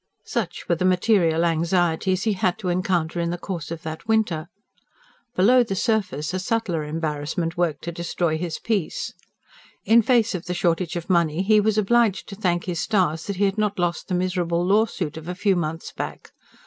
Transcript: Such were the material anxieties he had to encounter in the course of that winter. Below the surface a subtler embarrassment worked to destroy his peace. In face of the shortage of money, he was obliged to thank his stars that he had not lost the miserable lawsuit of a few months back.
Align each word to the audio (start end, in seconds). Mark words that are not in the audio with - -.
Such 0.25 0.67
were 0.67 0.73
the 0.73 0.83
material 0.83 1.45
anxieties 1.45 2.23
he 2.23 2.33
had 2.33 2.57
to 2.57 2.69
encounter 2.69 3.19
in 3.19 3.29
the 3.29 3.37
course 3.37 3.69
of 3.69 3.83
that 3.83 4.07
winter. 4.07 4.47
Below 5.35 5.61
the 5.61 5.75
surface 5.75 6.33
a 6.33 6.39
subtler 6.39 6.83
embarrassment 6.83 7.55
worked 7.55 7.83
to 7.83 7.91
destroy 7.91 8.39
his 8.39 8.57
peace. 8.57 9.13
In 9.85 10.01
face 10.01 10.33
of 10.33 10.45
the 10.45 10.55
shortage 10.55 10.95
of 10.95 11.07
money, 11.07 11.43
he 11.43 11.59
was 11.61 11.77
obliged 11.77 12.27
to 12.29 12.35
thank 12.35 12.63
his 12.63 12.79
stars 12.79 13.27
that 13.27 13.35
he 13.35 13.45
had 13.45 13.59
not 13.59 13.77
lost 13.77 14.07
the 14.07 14.15
miserable 14.15 14.65
lawsuit 14.65 15.17
of 15.17 15.27
a 15.27 15.35
few 15.35 15.55
months 15.55 15.91
back. 15.91 16.31